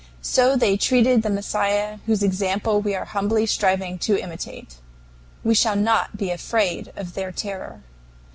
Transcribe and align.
So 0.23 0.55
they 0.55 0.77
treated 0.77 1.21
the 1.21 1.29
Messiah 1.29 1.99
whose 2.07 2.23
example 2.23 2.81
we 2.81 2.95
are 2.95 3.05
humbly 3.05 3.45
striving 3.45 3.99
to 3.99 4.19
imitate. 4.19 4.77
We 5.43 5.53
shall 5.53 5.75
not 5.75 6.17
be 6.17 6.31
afraid 6.31 6.91
of 6.95 7.13
their 7.13 7.31
terror. 7.31 7.83